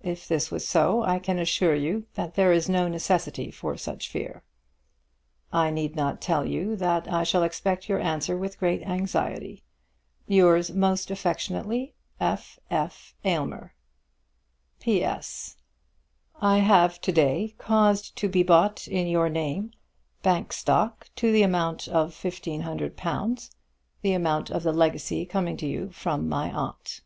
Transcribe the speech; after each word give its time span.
If 0.00 0.26
this 0.26 0.50
was 0.50 0.66
so, 0.66 1.02
I 1.02 1.18
can 1.18 1.38
assure 1.38 1.74
you 1.74 2.06
that 2.14 2.34
there 2.34 2.50
is 2.50 2.66
no 2.66 2.88
necessity 2.88 3.50
for 3.50 3.76
such 3.76 4.08
fear. 4.08 4.42
I 5.52 5.68
need 5.70 5.94
not 5.94 6.18
tell 6.22 6.46
you 6.46 6.76
that 6.76 7.12
I 7.12 7.24
shall 7.24 7.42
expect 7.42 7.86
your 7.86 8.00
answer 8.00 8.38
with 8.38 8.58
great 8.58 8.82
anxiety. 8.84 9.64
Yours 10.26 10.72
most 10.72 11.10
affectionately, 11.10 11.92
F. 12.18 12.58
F. 12.70 13.14
AYLMER. 13.22 13.74
P.S. 14.80 15.58
I 16.40 16.60
have 16.60 16.98
to 17.02 17.12
day 17.12 17.54
caused 17.58 18.16
to 18.16 18.30
be 18.30 18.42
bought 18.42 18.88
in 18.88 19.06
your 19.08 19.28
name 19.28 19.72
Bank 20.22 20.54
Stock 20.54 21.10
to 21.16 21.30
the 21.30 21.42
amount 21.42 21.86
of 21.86 22.14
fifteen 22.14 22.62
hundred 22.62 22.96
pounds, 22.96 23.50
the 24.00 24.14
amount 24.14 24.48
of 24.48 24.62
the 24.62 24.72
legacy 24.72 25.26
coming 25.26 25.58
to 25.58 25.66
you 25.66 25.90
from 25.90 26.26
my 26.30 26.50
aunt. 26.50 27.02